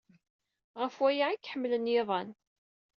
Ɣef 0.81 0.95
waya 1.01 1.23
ay 1.29 1.37
k-ḥemmlen 1.39 1.91
yiḍan. 1.91 2.29